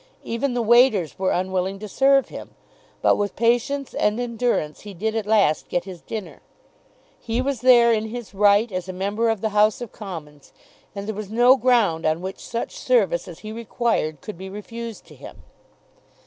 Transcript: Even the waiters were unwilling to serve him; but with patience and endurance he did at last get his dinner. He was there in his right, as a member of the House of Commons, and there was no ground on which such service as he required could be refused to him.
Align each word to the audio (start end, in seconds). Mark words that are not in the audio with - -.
Even 0.23 0.55
the 0.55 0.63
waiters 0.63 1.19
were 1.19 1.29
unwilling 1.29 1.77
to 1.77 1.87
serve 1.87 2.29
him; 2.29 2.55
but 3.03 3.17
with 3.17 3.35
patience 3.35 3.93
and 3.93 4.19
endurance 4.19 4.79
he 4.79 4.95
did 4.95 5.15
at 5.15 5.27
last 5.27 5.69
get 5.69 5.83
his 5.83 6.01
dinner. 6.01 6.41
He 7.19 7.39
was 7.39 7.61
there 7.61 7.93
in 7.93 8.05
his 8.07 8.33
right, 8.33 8.71
as 8.71 8.89
a 8.89 8.93
member 8.93 9.29
of 9.29 9.41
the 9.41 9.49
House 9.49 9.79
of 9.79 9.91
Commons, 9.91 10.53
and 10.95 11.05
there 11.07 11.13
was 11.13 11.29
no 11.29 11.55
ground 11.55 12.07
on 12.07 12.19
which 12.21 12.39
such 12.39 12.77
service 12.79 13.27
as 13.27 13.41
he 13.45 13.51
required 13.51 14.21
could 14.21 14.39
be 14.39 14.49
refused 14.49 15.05
to 15.05 15.13
him. 15.13 15.43